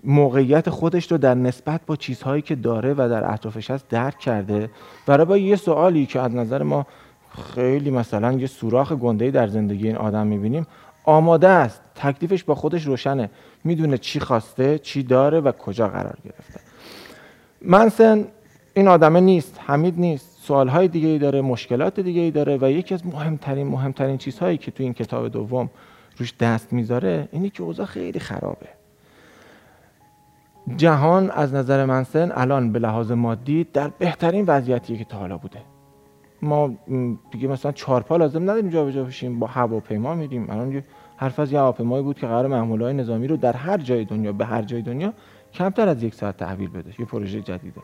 موقعیت 0.04 0.70
خودش 0.70 1.12
رو 1.12 1.18
در 1.18 1.36
نسبت 1.36 1.82
با 1.86 1.96
چیزهایی 1.96 2.42
که 2.42 2.56
داره 2.56 2.94
و 2.94 3.08
در 3.10 3.34
اطرافش 3.34 3.72
هست 3.72 3.88
درک 3.90 4.20
کرده. 4.20 4.70
برای 5.06 5.26
با 5.26 5.38
یه 5.38 5.56
سوالی 5.56 6.06
که 6.06 6.20
از 6.20 6.32
نظر 6.32 6.64
ما 6.64 6.88
خیلی 7.56 7.92
مثلا 7.92 8.32
یه 8.32 8.48
سوراخ 8.48 8.92
گنده 8.92 9.32
در 9.32 9.48
زندگی 9.48 9.88
این 9.88 9.96
آدم 9.96 10.28
می‌بینیم 10.28 10.68
آماده 11.04 11.48
است. 11.48 11.82
تکلیفش 11.96 12.44
با 12.44 12.56
خودش 12.56 12.84
روشنه. 12.84 13.30
می‌دونه 13.64 13.98
چی 13.98 14.20
خواسته 14.20 14.80
چی 14.80 15.04
داره 15.04 15.40
و 15.40 15.52
کجا 15.52 15.88
قرار 15.88 16.18
گرفته. 16.26 16.60
منسن 17.62 18.26
این 18.74 18.88
آدمه 18.88 19.20
نیست 19.20 19.60
حمید 19.66 20.00
نیست. 20.00 20.38
سوالهای 20.42 20.88
دیگه 20.88 21.08
ای 21.08 21.20
داره 21.20 21.42
مشکلات 21.42 22.00
دیگه 22.00 22.22
ای 22.22 22.32
داره 22.32 22.58
و 22.62 22.72
یکی 22.72 22.94
از 22.94 23.06
مهمترین 23.06 23.68
مهمترین 23.68 24.18
چیزهایی 24.18 24.58
که 24.58 24.72
تو 24.72 24.84
این 24.84 24.94
کتاب 24.94 25.28
دوم 25.28 25.70
روش 26.18 26.34
دست 26.40 26.74
می‌ذاره 26.74 27.30
اینه 27.32 27.50
که 27.50 27.64
اوضاع 27.64 27.86
خیلی 27.86 28.20
خرابه. 28.20 28.79
جهان 30.78 31.32
از 31.32 31.54
نظر 31.54 31.86
منسن 31.86 32.32
الان 32.36 32.72
به 32.72 32.80
لحاظ 32.80 33.12
مادی 33.12 33.68
در 33.74 33.88
بهترین 34.00 34.46
وضعیتیه 34.48 34.98
که 34.98 35.06
تا 35.06 35.18
حالا 35.18 35.38
بوده. 35.38 35.60
ما 36.42 36.72
دیگه 37.32 37.48
مثلا 37.48 37.72
چهار 37.72 38.06
لازم 38.10 38.44
نداریم 38.44 38.70
جابجا 38.70 39.04
بشیم 39.04 39.40
با 39.40 39.48
هواپیما 39.48 40.16
میریم. 40.16 40.50
الان 40.50 40.84
حرف 41.18 41.40
از 41.40 41.52
یه 41.52 41.60
هواپیمایی 41.60 42.04
بود 42.04 42.20
که 42.20 42.28
قرار 42.28 42.48
محمولهای 42.48 42.94
نظامی 42.94 43.28
رو 43.28 43.38
در 43.38 43.54
هر 43.54 43.78
جای 43.78 44.06
دنیا 44.06 44.32
به 44.34 44.46
هر 44.46 44.62
جای 44.62 44.82
دنیا 44.82 45.14
کمتر 45.54 45.88
از 45.88 46.04
یک 46.04 46.14
ساعت 46.14 46.38
تحویل 46.38 46.70
بده. 46.70 46.94
یه 47.00 47.06
پروژه 47.06 47.42
جدیده. 47.42 47.82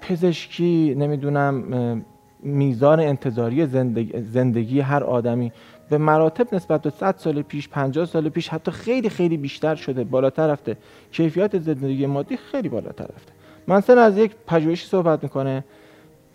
پزشکی 0.00 0.94
نمی‌دونم 0.98 2.04
میزان 2.42 3.00
انتظاری 3.00 3.66
زندگی, 3.66 4.22
زندگی 4.22 4.80
هر 4.80 5.04
آدمی 5.04 5.52
به 5.90 5.98
مراتب 5.98 6.54
نسبت 6.54 6.82
به 6.82 6.90
100 6.90 7.14
سال 7.18 7.42
پیش 7.42 7.68
50 7.68 8.06
سال 8.06 8.28
پیش 8.28 8.48
حتی 8.48 8.70
خیلی 8.70 9.08
خیلی 9.08 9.36
بیشتر 9.36 9.74
شده 9.74 10.04
بالاتر 10.04 10.46
رفته. 10.46 10.76
کیفیت 11.12 11.58
زندگی 11.58 12.06
مادی 12.06 12.36
خیلی 12.36 12.68
بالاتر 12.68 13.04
رفته. 13.04 13.32
منسن 13.66 13.98
از 13.98 14.18
یک 14.18 14.32
پژوهشی 14.46 14.86
صحبت 14.86 15.22
می‌کنه 15.22 15.64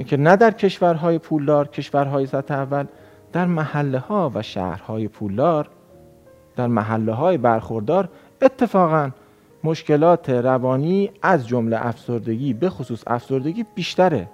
که 0.06 0.18
نه 0.18 0.36
در 0.36 0.52
کشورهای 0.52 1.18
پولدار 1.18 1.68
کشورهای 1.68 2.26
سطح 2.26 2.54
اول 2.54 2.86
در 3.34 3.46
محله 3.46 4.00
ها 4.00 4.32
و 4.36 4.42
شهرهای 4.42 5.08
پولدار 5.08 5.70
در 6.56 6.68
محله 6.68 7.14
های 7.14 7.38
برخوردار 7.38 8.10
اتفاقا 8.42 9.12
مشکلات 9.64 10.30
روانی 10.30 11.12
از 11.22 11.48
جمله 11.48 11.86
افسردگی 11.86 12.54
به 12.54 12.70
خصوص 12.70 13.04
افسردگی 13.08 13.66
بیشتره. 13.76 14.30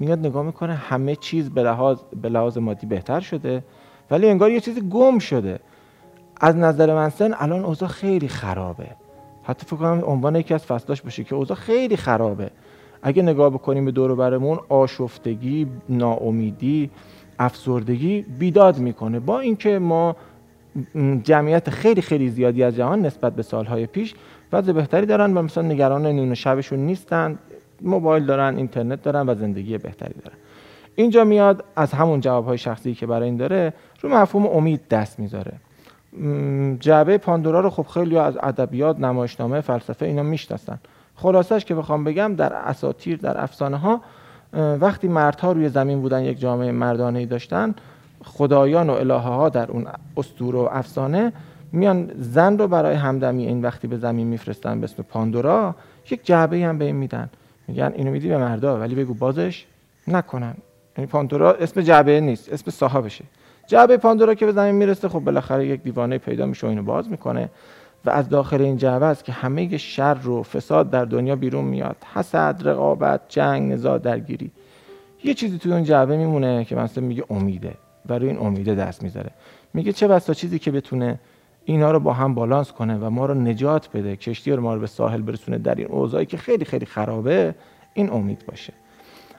میاد 0.00 0.18
نگاه 0.18 0.42
می‌کنه 0.42 0.74
همه 0.74 1.16
چیز 1.16 1.50
به 1.50 1.62
لحاظ, 1.62 1.98
به 2.22 2.28
لحاظ 2.28 2.58
مادی 2.58 2.86
بهتر 2.86 3.20
شده 3.20 3.64
ولی 4.10 4.28
انگار 4.28 4.50
یه 4.50 4.60
چیزی 4.60 4.80
گم 4.80 5.18
شده. 5.18 5.60
از 6.40 6.56
نظر 6.56 6.94
منسن 6.94 7.34
الان 7.38 7.64
اوضاع 7.64 7.88
خیلی 7.88 8.28
خرابه. 8.28 8.86
حتی 9.42 9.66
فکر 9.66 9.76
کنم 9.76 10.02
عنوان 10.06 10.36
یکی 10.36 10.54
از 10.54 10.64
فصلاش 10.64 11.02
باشه 11.02 11.24
که 11.24 11.34
اوضاع 11.34 11.56
خیلی 11.56 11.96
خرابه. 11.96 12.50
اگه 13.02 13.22
نگاه 13.22 13.50
بکنیم 13.50 13.84
به 13.84 13.90
دور 13.90 14.14
برمون 14.14 14.58
آشفتگی 14.68 15.66
ناامیدی 15.88 16.90
افسردگی 17.38 18.22
بیداد 18.38 18.78
می‌کنه. 18.78 19.20
با 19.20 19.40
اینکه 19.40 19.78
ما 19.78 20.16
جمعیت 21.22 21.70
خیلی 21.70 22.02
خیلی 22.02 22.28
زیادی 22.28 22.62
از 22.62 22.76
جهان 22.76 23.06
نسبت 23.06 23.32
به 23.32 23.42
سالهای 23.42 23.86
پیش 23.86 24.14
وضع 24.52 24.72
بهتری 24.72 25.06
دارن 25.06 25.36
و 25.36 25.42
مثلا 25.42 25.64
نگران 25.64 26.06
نون 26.06 26.34
شبشون 26.34 26.78
نیستن. 26.78 27.38
موبایل 27.80 28.26
دارن 28.26 28.56
اینترنت 28.56 29.02
دارن 29.02 29.28
و 29.28 29.34
زندگی 29.34 29.78
بهتری 29.78 30.14
دارن. 30.24 30.36
اینجا 30.94 31.24
میاد 31.24 31.64
از 31.76 31.92
همون 31.92 32.20
جوابهای 32.20 32.58
شخصی 32.58 32.94
که 32.94 33.06
برای 33.06 33.24
این 33.24 33.36
داره 33.36 33.72
رو 34.00 34.08
مفهوم 34.08 34.46
امید 34.46 34.88
دست 34.88 35.18
می‌ذاره. 35.18 35.52
جعبه 36.80 37.18
پاندورا 37.18 37.60
رو 37.60 37.70
خب 37.70 37.86
خیلی 37.86 38.18
از 38.18 38.38
ادبیات 38.42 39.00
نمایشنامه 39.00 39.60
فلسفه 39.60 40.06
اینا 40.06 40.22
می‌شناسن. 40.22 40.78
خلاصش 41.14 41.64
که 41.64 41.74
بخوام 41.74 42.04
بگم 42.04 42.34
در 42.34 42.52
اساتیر 42.52 43.18
در 43.18 43.42
افسانه 43.42 43.76
ها 43.76 44.00
وقتی 44.80 45.08
مردها 45.08 45.52
روی 45.52 45.68
زمین 45.68 46.00
بودن 46.00 46.22
یک 46.22 46.40
جامعه 46.40 46.72
مردانه 46.72 47.18
ای 47.18 47.26
داشتن 47.26 47.74
خدایان 48.24 48.90
و 48.90 48.92
الهه 48.92 49.18
ها 49.18 49.48
در 49.48 49.70
اون 49.70 49.86
استور 50.16 50.56
و 50.56 50.68
افسانه 50.72 51.32
میان 51.72 52.10
زن 52.18 52.58
رو 52.58 52.68
برای 52.68 52.94
همدمی 52.94 53.46
این 53.46 53.62
وقتی 53.62 53.88
به 53.88 53.96
زمین 53.96 54.26
میفرستن 54.26 54.80
به 54.80 54.84
اسم 54.84 55.02
پاندورا 55.02 55.74
یک 56.10 56.26
جعبه 56.26 56.58
هم 56.58 56.78
به 56.78 56.84
این 56.84 56.96
میدن. 56.96 57.28
میگن 57.68 57.92
اینو 57.96 58.10
میدی 58.10 58.28
به 58.28 58.38
مردا 58.38 58.80
ولی 58.80 58.94
بگو 58.94 59.14
بازش 59.14 59.66
نکنن. 60.08 60.54
یعنی 60.98 61.06
پاندورا 61.06 61.54
اسم 61.54 61.80
جعبه 61.80 62.20
نیست 62.20 62.52
اسم 62.52 62.70
صاحبشه. 62.70 63.24
جعبه 63.66 63.96
پاندورا 63.96 64.34
که 64.34 64.46
به 64.46 64.52
زمین 64.52 64.74
می‌رسه 64.74 65.08
خب 65.08 65.18
بالاخره 65.18 65.66
یک 65.66 65.82
دیوانه 65.82 66.18
پیدا 66.18 66.46
میشه 66.46 66.66
و 66.66 66.70
اینو 66.70 66.82
باز 66.82 67.10
می‌کنه 67.10 67.50
و 68.04 68.10
از 68.10 68.28
داخل 68.28 68.60
این 68.60 68.76
جعبه 68.76 69.06
است 69.06 69.24
که 69.24 69.32
همه 69.32 69.76
شر 69.76 70.28
و 70.28 70.42
فساد 70.42 70.90
در 70.90 71.04
دنیا 71.04 71.36
بیرون 71.36 71.64
میاد. 71.64 71.96
حسد 72.14 72.60
رقابت 72.64 73.20
جنگ 73.28 73.72
نزاع 73.72 73.98
درگیری. 73.98 74.50
یه 75.24 75.34
چیزی 75.34 75.58
توی 75.58 75.72
اون 75.72 75.84
جعبه 75.84 76.16
میمونه 76.16 76.64
که 76.64 76.76
مثلا 76.76 77.04
میگه 77.04 77.24
امیده 77.30 77.74
و 78.08 78.18
روی 78.18 78.28
این 78.28 78.38
امیده 78.38 78.74
دست 78.74 79.02
می‌ذاره. 79.02 79.30
میگه 79.74 79.92
چه 79.92 80.08
بسا 80.08 80.34
چیزی 80.34 80.58
که 80.58 80.70
بتونه 80.70 81.18
اینا 81.68 81.90
رو 81.90 82.00
با 82.00 82.12
هم 82.12 82.34
بالانس 82.34 82.72
کنه 82.72 82.96
و 82.98 83.10
ما 83.10 83.26
رو 83.26 83.34
نجات 83.34 83.90
بده 83.94 84.16
کشتی 84.16 84.52
رو 84.52 84.62
ما 84.62 84.74
رو 84.74 84.80
به 84.80 84.86
ساحل 84.86 85.22
برسونه 85.22 85.58
در 85.58 85.74
این 85.74 85.86
اوضاعی 85.86 86.26
که 86.26 86.36
خیلی 86.36 86.64
خیلی 86.64 86.86
خرابه 86.86 87.54
این 87.94 88.10
امید 88.12 88.44
باشه. 88.46 88.72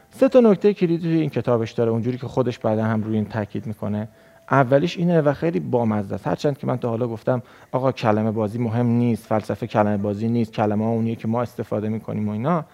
سه 0.10 0.30
تا 0.30 0.40
نکته 0.40 0.74
کلیدی 0.74 1.04
توی 1.04 1.20
این 1.20 1.30
کتابش 1.30 1.72
داره 1.72 1.92
اونجوری 1.92 2.18
که 2.18 2.28
خودش 2.28 2.60
بعدا 2.60 2.84
هم 2.84 3.04
روی 3.04 3.16
این 3.16 3.26
تاکید 3.26 3.68
می‌کنه. 3.68 4.08
اولیش 4.52 4.98
اینه 4.98 5.22
و 5.22 5.34
خیلی 5.34 5.60
بامزه 5.60 6.16
است. 6.16 6.28
هرچند 6.28 6.58
که 6.58 6.68
من 6.68 6.78
تا 6.78 6.90
حالا 6.90 7.08
گفتم 7.08 7.42
آقا 7.72 7.92
کلمه 7.92 8.32
بازی 8.32 8.60
مهم 8.60 8.86
نیست 8.86 9.26
فلسفه 9.26 9.68
کلمه 9.68 9.98
بازی 9.98 10.28
نیست 10.28 10.54
کلمه 10.54 10.86
ها 10.86 10.92
اونیه 10.92 11.16
که 11.16 11.28
ما 11.28 11.42
استفاده 11.42 11.90
می‌کنیم 11.90 12.30
و 12.30 12.32
اینا. 12.32 12.66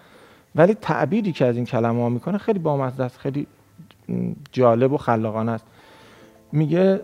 ولی 0.54 0.74
تعبیری 0.74 1.32
که 1.32 1.46
از 1.46 1.56
این 1.56 1.64
کلمه 1.64 2.02
ها 2.02 2.08
می‌کنه 2.08 2.38
خیلی 2.38 2.58
بامزه 2.58 3.04
است 3.04 3.18
خیلی 3.18 3.46
جالب 4.52 4.92
و 4.92 4.96
خلاقانه 4.96 5.52
است. 5.52 5.66
میگه 6.52 7.00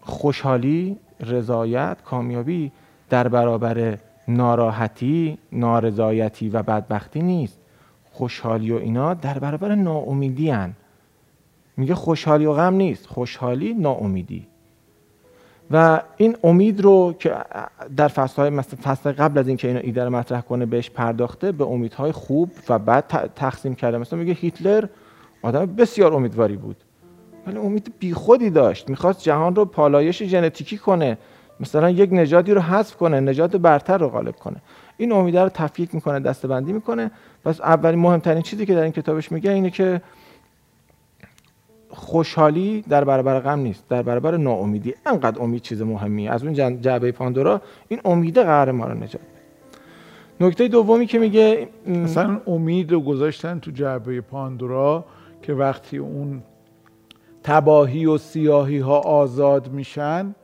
خوشحالی 0.00 0.96
رضایت 1.20 1.96
کامیابی 2.04 2.72
در 3.10 3.28
برابر 3.28 3.98
ناراحتی 4.28 5.38
نارضایتی 5.52 6.48
و 6.48 6.62
بدبختی 6.62 7.22
نیست. 7.22 7.58
خوشحالی 8.12 8.72
و 8.72 8.76
اینا 8.76 9.14
در 9.14 9.38
برابر 9.38 9.74
ناامیدی 9.74 10.50
هن. 10.50 10.72
میگه 11.76 11.94
خوشحالی 11.94 12.46
و 12.46 12.52
غم 12.52 12.74
نیست. 12.74 13.06
خوشحالی 13.06 13.74
ناامیدی. 13.74 14.46
و 15.70 16.00
این 16.16 16.36
امید 16.44 16.80
رو 16.80 17.14
که 17.18 17.34
در 17.96 18.08
فصل 18.08 18.60
فصل 18.60 19.12
قبل 19.12 19.38
از 19.38 19.48
اینکه 19.48 19.68
اینو 19.68 19.80
ایده 19.82 20.04
رو 20.04 20.10
مطرح 20.10 20.40
کنه 20.40 20.66
بهش 20.66 20.90
پرداخته 20.90 21.52
به 21.52 21.64
امیدهای 21.64 22.12
خوب 22.12 22.50
و 22.68 22.78
بعد 22.78 23.30
تقسیم 23.36 23.74
کرده. 23.74 23.98
مثلا 23.98 24.18
میگه 24.18 24.32
هیتلر 24.32 24.84
آدم 25.42 25.66
بسیار 25.66 26.14
امیدواری 26.14 26.56
بود. 26.56 26.76
ولی 27.46 27.58
امید 27.58 27.94
بیخودی 27.98 28.50
داشت. 28.50 28.90
می‌خواست 28.90 29.22
جهان 29.22 29.54
رو 29.54 29.64
پالایش 29.64 30.22
ژنتیکی 30.22 30.78
کنه. 30.78 31.18
مثلا 31.60 31.90
یک 31.90 32.12
نژادی 32.12 32.52
رو 32.52 32.60
حذف 32.60 32.96
کنه 32.96 33.20
نژاد 33.20 33.60
برتر 33.60 33.98
رو 33.98 34.08
غالب 34.08 34.36
کنه. 34.36 34.56
این 34.96 35.12
امیده 35.12 35.42
رو 35.42 35.48
تفکیک 35.48 35.94
می‌کنه 35.94 36.20
دستبندی 36.20 36.72
می‌کنه. 36.72 37.10
پس 37.44 37.60
اولین 37.60 38.00
مهمترین 38.00 38.42
چیزی 38.42 38.66
که 38.66 38.74
در 38.74 38.82
این 38.82 38.92
کتابش 38.92 39.32
میگه 39.32 39.50
اینه 39.50 39.70
که 39.70 40.00
خوشحالی 41.88 42.84
در 42.88 43.04
برابر 43.04 43.40
غم 43.40 43.58
نیست 43.58 43.88
در 43.88 44.02
برابر 44.02 44.36
ناامیدی. 44.36 44.94
انقدر 45.06 45.42
امید 45.42 45.62
چیز 45.62 45.82
مهمیه. 45.82 46.30
از 46.30 46.44
اون 46.44 46.80
جعبه 46.80 47.12
پاندورا 47.12 47.60
این 47.88 48.00
امیده 48.04 48.42
قرار 48.42 48.70
ما 48.70 48.86
رو 48.86 48.94
نجات 48.94 49.20
نکته 50.40 50.68
دومی 50.68 51.06
که 51.06 51.18
میگه 51.18 51.68
مثلا 51.86 52.40
امید 52.46 52.92
رو 52.92 53.00
گذاشتن 53.00 53.58
تو 53.58 53.70
جعبه 53.70 54.20
پاندورا 54.20 55.04
که 55.42 55.52
وقتی 55.52 55.98
اون 55.98 56.42
تباهی 57.46 58.06
و 58.06 58.18
سیاهی 58.18 58.78
ها 58.78 58.98
آزاد 58.98 59.72
میشن 59.72 60.34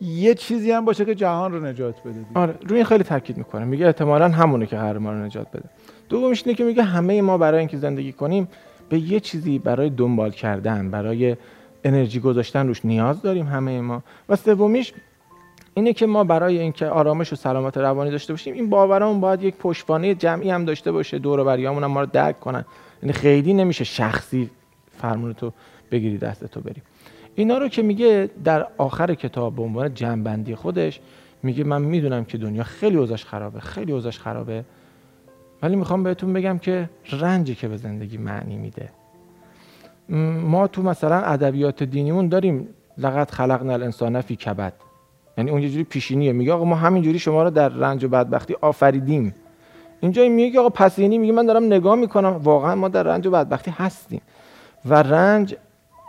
یه 0.00 0.34
چیزی 0.34 0.70
هم 0.70 0.84
باشه 0.84 1.04
که 1.04 1.14
جهان 1.14 1.52
رو 1.52 1.66
نجات 1.66 1.94
بده 2.02 2.24
آره 2.34 2.54
روی 2.66 2.76
این 2.76 2.84
خیلی 2.84 3.04
تاکید 3.04 3.36
می‌کنه. 3.36 3.64
میگه 3.64 3.86
احتمالا 3.86 4.28
همونه 4.28 4.66
که 4.66 4.76
قرار 4.76 4.98
ما 4.98 5.12
رو 5.12 5.18
نجات 5.18 5.50
بده. 5.50 5.68
دومش 6.08 6.42
اینه 6.46 6.56
که 6.56 6.64
میگه 6.64 6.82
همه 6.82 7.22
ما 7.22 7.38
برای 7.38 7.58
اینکه 7.58 7.76
زندگی 7.76 8.12
کنیم 8.12 8.48
به 8.88 8.98
یه 8.98 9.20
چیزی 9.20 9.58
برای 9.58 9.90
دنبال 9.90 10.30
کردن 10.30 10.90
برای 10.90 11.36
انرژی 11.84 12.20
گذاشتن 12.20 12.66
روش 12.66 12.84
نیاز 12.84 13.22
داریم 13.22 13.46
همه 13.46 13.80
ما. 13.80 14.02
و 14.28 14.36
سومیش 14.36 14.92
اینه 15.74 15.92
که 15.92 16.06
ما 16.06 16.24
برای 16.24 16.58
اینکه 16.58 16.86
آرامش 16.86 17.32
و 17.32 17.36
سلامت 17.36 17.78
روانی 17.78 18.10
داشته 18.10 18.32
باشیم 18.32 18.54
این 18.54 18.70
باورامون 18.70 19.20
باید 19.20 19.42
یک 19.42 19.56
پشتوانه 19.56 20.14
جمعی 20.14 20.50
هم 20.50 20.64
داشته 20.64 20.92
باشه. 20.92 21.18
دور 21.18 21.40
و 21.40 21.44
بریامون 21.44 21.84
هم 21.84 21.90
ما 21.90 22.00
رو 22.00 22.06
درک 22.12 22.40
کنن. 22.40 22.64
یعنی 23.02 23.12
خیلی 23.12 23.54
نمیشه 23.54 23.84
شخصی 23.84 24.50
فرمون 24.98 25.32
تو 25.32 25.52
بگیری 25.90 26.18
دست 26.18 26.44
تو 26.44 26.60
بریم 26.60 26.82
اینا 27.34 27.58
رو 27.58 27.68
که 27.68 27.82
میگه 27.82 28.30
در 28.44 28.66
آخر 28.78 29.14
کتاب 29.14 29.56
به 29.56 29.62
عنوان 29.62 29.94
جنبندی 29.94 30.54
خودش 30.54 31.00
میگه 31.42 31.64
من 31.64 31.82
می‌دونم 31.82 32.24
که 32.24 32.38
دنیا 32.38 32.62
خیلی 32.62 32.96
اوضاعش 32.96 33.24
خرابه 33.24 33.60
خیلی 33.60 33.92
اوضاعش 33.92 34.18
خرابه 34.18 34.64
ولی 35.62 35.76
می‌خوام 35.76 36.02
بهتون 36.02 36.32
بگم 36.32 36.58
که 36.58 36.90
رنجی 37.12 37.54
که 37.54 37.68
به 37.68 37.76
زندگی 37.76 38.18
معنی 38.18 38.56
میده. 38.56 38.88
ما 40.42 40.66
تو 40.66 40.82
مثلا 40.82 41.16
ادبیات 41.16 41.82
دینیمون 41.82 42.28
داریم 42.28 42.68
لقد 42.98 43.30
خلقنا 43.30 43.72
الانسان 43.72 44.20
فی 44.20 44.36
کبد. 44.36 44.72
یعنی 45.38 45.50
اون 45.50 45.62
یه 45.62 45.70
جوری 45.70 45.84
پیشینیه. 45.84 46.32
میگه 46.32 46.52
آقا 46.52 46.64
ما 46.64 46.76
همینجوری 46.76 47.18
شما 47.18 47.42
رو 47.42 47.50
در 47.50 47.68
رنج 47.68 48.04
و 48.04 48.08
بدبختی 48.08 48.56
آفریدیم. 48.60 49.34
اینجا 50.00 50.28
میگه 50.28 50.60
آقا 50.60 50.68
پسینی 50.68 51.18
میگه 51.18 51.32
من 51.32 51.46
دارم 51.46 51.64
نگاه 51.64 51.94
می‌کنم 51.94 52.28
واقعا 52.28 52.74
ما 52.74 52.88
در 52.88 53.02
رنج 53.02 53.26
و 53.26 53.30
بدبختی 53.30 53.70
هستیم. 53.70 54.20
و 54.84 54.94
رنج 54.94 55.56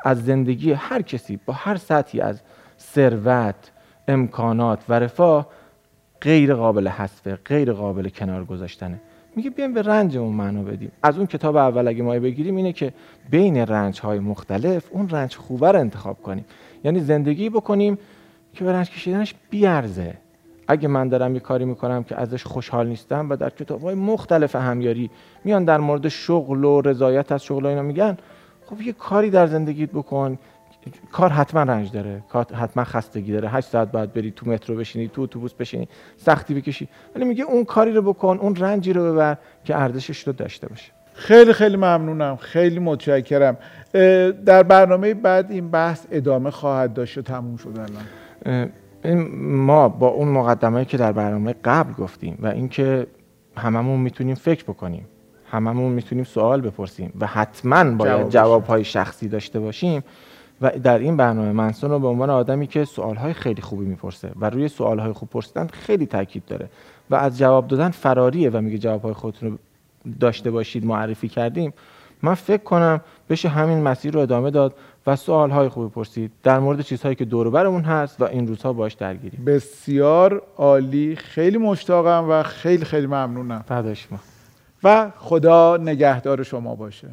از 0.05 0.25
زندگی 0.25 0.71
هر 0.71 1.01
کسی 1.01 1.39
با 1.45 1.53
هر 1.53 1.77
سطحی 1.77 2.21
از 2.21 2.41
ثروت 2.79 3.71
امکانات 4.07 4.79
و 4.89 4.93
رفاه 4.93 5.47
غیر 6.21 6.53
قابل 6.53 6.87
حذفه 6.87 7.35
غیر 7.35 7.73
قابل 7.73 8.09
کنار 8.09 8.45
گذاشتنه. 8.45 9.01
میگه 9.35 9.49
بیایم 9.49 9.73
به 9.73 9.81
رنجمون 9.81 10.35
معنا 10.35 10.63
بدیم. 10.63 10.91
از 11.03 11.17
اون 11.17 11.27
کتاب 11.27 11.55
اول 11.55 11.87
اگه 11.87 12.03
ما 12.03 12.19
بگیریم 12.19 12.55
اینه 12.55 12.73
که 12.73 12.93
بین 13.29 13.57
رنج 13.57 13.99
های 13.99 14.19
مختلف 14.19 14.87
اون 14.91 15.09
رنج 15.09 15.35
خوبه 15.35 15.71
رو 15.71 15.79
انتخاب 15.79 16.21
کنیم. 16.21 16.45
یعنی 16.83 16.99
زندگی 16.99 17.49
بکنیم 17.49 17.97
که 18.53 18.63
به 18.63 18.73
رنج 18.73 18.89
کشیدنش 18.89 19.35
بیارزه. 19.49 20.13
اگه 20.67 20.87
من 20.87 21.09
دارم 21.09 21.33
یه 21.33 21.39
کاری 21.39 21.65
می‌کنم 21.65 22.03
که 22.03 22.19
ازش 22.19 22.43
خوشحال 22.43 22.87
نیستم 22.87 23.29
و 23.29 23.35
در 23.35 23.49
کتاب 23.49 23.81
های 23.81 23.95
مختلف 23.95 24.55
همیاری 24.55 25.09
میان 25.43 25.65
در 25.65 25.77
مورد 25.77 26.07
شغل 26.07 26.63
و 26.63 26.81
رضایت 26.81 27.31
از 27.31 27.43
شغل 27.43 27.65
اینا 27.65 27.81
میگن 27.81 28.17
خب 28.71 28.81
یه 28.81 28.93
کاری 28.93 29.29
در 29.29 29.47
زندگیت 29.47 29.89
بکن. 29.89 30.37
کار 31.11 31.29
حتما 31.29 31.63
رنج 31.63 31.91
داره. 31.91 32.23
کار 32.29 32.45
حتما 32.53 32.83
خستگی 32.83 33.31
داره. 33.31 33.49
8 33.49 33.69
ساعت 33.69 33.91
باید 33.91 34.13
بری 34.13 34.31
تو 34.31 34.49
مترو 34.49 34.75
بشینی 34.75 35.07
تو 35.07 35.21
اتوبوس 35.21 35.53
بشینی 35.53 35.87
سختی 36.17 36.53
بکشی. 36.53 36.87
ولی 37.15 37.25
میگه 37.25 37.43
اون 37.43 37.65
کاری 37.65 37.91
رو 37.91 38.01
بکن 38.01 38.37
اون 38.41 38.55
رنجی 38.55 38.93
رو 38.93 39.13
ببر 39.13 39.37
که 39.63 39.75
ارزشش 39.75 40.27
رو 40.27 40.33
داشته 40.33 40.67
باشه. 40.67 40.91
خیلی 41.13 41.53
خیلی 41.53 41.77
ممنونم. 41.77 42.35
خیلی 42.35 42.79
متشکرم. 42.79 43.57
در 44.45 44.63
برنامه 44.63 45.13
بعد 45.13 45.51
این 45.51 45.71
بحث 45.71 46.05
ادامه 46.11 46.51
خواهد 46.51 46.93
داشت 46.93 47.17
و 47.17 47.21
تموم 47.21 47.57
شد 47.57 47.79
الان؟ 47.79 48.69
ما 49.41 49.89
با 49.89 50.07
اون 50.07 50.27
مقدمه 50.27 50.85
که 50.85 50.97
در 50.97 51.11
برنامه 51.11 51.55
قبل 51.63 51.93
گفتیم 51.93 52.37
و 52.41 52.47
اینکه 52.47 53.07
هممون 53.57 53.99
می‌تونیم 53.99 54.35
فکر 54.35 54.63
بکنیم 54.63 55.05
هممون 55.51 55.91
می‌تونیم 55.91 56.23
سوال 56.23 56.61
بپرسیم 56.61 57.13
و 57.19 57.27
حتما 57.27 57.83
باید 57.83 58.29
جواب 58.29 58.65
های 58.65 58.83
شخصی 58.83 59.27
داشته 59.27 59.59
باشیم 59.59 60.03
و 60.61 60.71
در 60.83 60.99
این 60.99 61.17
برنامه 61.17 61.51
منسون 61.51 61.89
رو 61.89 61.99
به 61.99 62.07
عنوان 62.07 62.29
آدمی 62.29 62.67
که 62.67 62.85
سوالهای 62.85 63.33
خیلی 63.33 63.61
خوبی 63.61 63.85
می‌پرسه 63.85 64.31
و 64.39 64.49
روی 64.49 64.67
سوالهای 64.67 65.11
خوب 65.11 65.29
پرسیدن 65.29 65.67
خیلی 65.67 66.05
تاکید 66.05 66.45
داره 66.45 66.69
و 67.09 67.15
از 67.15 67.37
جواب 67.37 67.67
دادن 67.67 67.89
فراریه 67.89 68.49
و 68.49 68.61
میگه 68.61 68.77
جوابهای 68.77 69.13
خودتون 69.13 69.51
رو 69.51 69.57
داشته 70.19 70.51
باشید 70.51 70.85
معرفی 70.85 71.27
کردیم 71.27 71.73
من 72.21 72.33
فکر 72.33 72.63
کنم 72.63 73.01
بشه 73.29 73.49
همین 73.49 73.81
مسیر 73.81 74.13
رو 74.13 74.19
ادامه 74.19 74.51
داد 74.51 74.75
و 75.07 75.15
سوالهای 75.15 75.69
خوبی 75.69 75.89
پرسید. 75.89 76.31
در 76.43 76.59
مورد 76.59 76.81
چیزهایی 76.81 77.15
که 77.15 77.25
دور 77.25 77.49
برمون 77.49 77.81
هست 77.81 78.21
و 78.21 78.23
این 78.23 78.47
روزها 78.47 78.73
باش 78.73 78.93
درگیریم. 78.93 79.45
بسیار 79.45 80.41
عالی. 80.57 81.15
خیلی 81.15 81.57
مشتاقم 81.57 82.29
و 82.29 82.43
خیلی 82.43 82.85
خیلی 82.85 83.07
ممنونم. 83.07 83.63
فداش 83.67 84.11
ما. 84.11 84.19
و 84.83 85.11
خدا 85.17 85.77
نگهدار 85.77 86.43
شما 86.43 86.75
باشه. 86.75 87.07